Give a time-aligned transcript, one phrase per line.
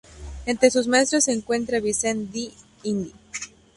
[0.47, 3.13] Entre sus maestros se encuentra Vincent d'Indy.